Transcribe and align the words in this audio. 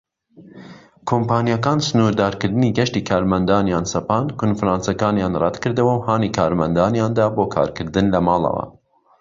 کۆمپانیاکان 1.09 1.77
سنوردارکردنی 1.87 2.69
گەشتی 2.77 3.01
کارمەندانیان 3.09 3.85
سەپاند، 3.93 4.29
کۆنفرانسەکانیان 4.39 5.33
ڕەتکردەوە، 5.43 5.93
و 5.95 6.05
هانی 6.07 6.33
کارمەندانیاندا 6.37 7.25
بۆ 7.35 7.43
کارکردن 7.55 8.05
لە 8.13 8.19
ماڵەوە. 8.27 8.65